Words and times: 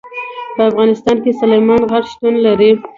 په 0.55 0.61
افغانستان 0.69 1.17
کې 1.23 1.31
سلیمان 1.41 1.81
غر 1.89 2.03
شتون 2.11 2.35
لري. 2.45 2.71